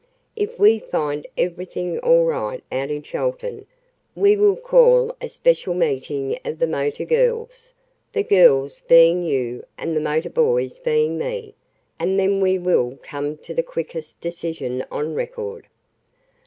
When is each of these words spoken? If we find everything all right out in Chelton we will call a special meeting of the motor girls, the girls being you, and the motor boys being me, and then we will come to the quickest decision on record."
If 0.35 0.57
we 0.57 0.79
find 0.79 1.27
everything 1.37 1.99
all 1.99 2.25
right 2.25 2.63
out 2.71 2.89
in 2.89 3.03
Chelton 3.03 3.67
we 4.15 4.35
will 4.35 4.55
call 4.55 5.15
a 5.21 5.29
special 5.29 5.75
meeting 5.75 6.39
of 6.43 6.57
the 6.57 6.65
motor 6.65 7.05
girls, 7.05 7.71
the 8.11 8.23
girls 8.23 8.81
being 8.87 9.23
you, 9.23 9.63
and 9.77 9.95
the 9.95 9.99
motor 10.01 10.31
boys 10.31 10.79
being 10.79 11.19
me, 11.19 11.53
and 11.99 12.19
then 12.19 12.41
we 12.41 12.57
will 12.57 12.97
come 13.03 13.37
to 13.45 13.53
the 13.53 13.61
quickest 13.61 14.19
decision 14.21 14.83
on 14.89 15.13
record." 15.13 15.67